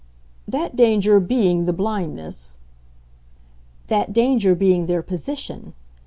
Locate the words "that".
0.47-0.75, 3.87-4.11